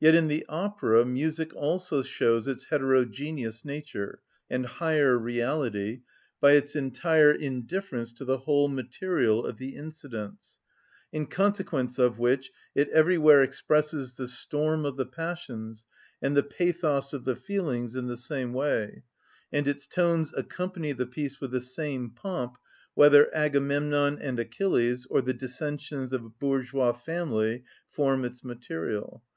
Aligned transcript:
Yet 0.00 0.16
in 0.16 0.26
the 0.26 0.44
opera 0.48 1.04
music 1.06 1.54
also 1.54 2.02
shows 2.02 2.48
its 2.48 2.64
heterogeneous 2.70 3.64
nature 3.64 4.18
and 4.50 4.66
higher 4.66 5.16
reality 5.16 6.00
by 6.40 6.54
its 6.54 6.74
entire 6.74 7.30
indifference 7.30 8.12
to 8.14 8.24
the 8.24 8.38
whole 8.38 8.66
material 8.66 9.46
of 9.46 9.58
the 9.58 9.76
incidents; 9.76 10.58
in 11.12 11.26
consequence 11.26 12.00
of 12.00 12.18
which 12.18 12.50
it 12.74 12.88
everywhere 12.88 13.44
expresses 13.44 14.14
the 14.14 14.26
storm 14.26 14.84
of 14.84 14.96
the 14.96 15.06
passions 15.06 15.84
and 16.20 16.36
the 16.36 16.42
pathos 16.42 17.12
of 17.12 17.24
the 17.24 17.36
feelings 17.36 17.94
in 17.94 18.08
the 18.08 18.16
same 18.16 18.52
way, 18.52 19.04
and 19.52 19.68
its 19.68 19.86
tones 19.86 20.32
accompany 20.36 20.90
the 20.90 21.06
piece 21.06 21.40
with 21.40 21.52
the 21.52 21.60
same 21.62 22.10
pomp, 22.10 22.58
whether 22.94 23.32
Agamemnon 23.32 24.18
and 24.18 24.40
Achilles 24.40 25.06
or 25.08 25.22
the 25.22 25.32
dissensions 25.32 26.12
of 26.12 26.24
a 26.24 26.28
bourgeois 26.28 26.92
family 26.92 27.62
form 27.88 28.24
its 28.24 28.42
material. 28.42 29.22